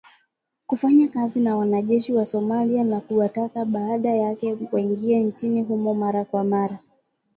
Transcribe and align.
kufanya 0.67 1.07
kazi 1.07 1.39
na 1.39 1.55
wanajeshi 1.57 2.13
wa 2.13 2.25
Somalia 2.25 2.83
na 2.83 2.99
kuwataka 2.99 3.65
badala 3.65 4.09
yake 4.17 4.57
waingie 4.71 5.19
nchini 5.19 5.61
humo 5.61 5.93
mara 5.93 6.25
kwa 6.25 6.43
mara 6.43 6.79